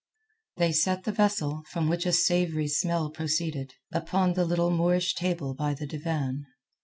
[0.57, 5.53] They set the vessel, from which a savoury smell proceeded, upon the little Moorish table
[5.53, 6.47] by the divan.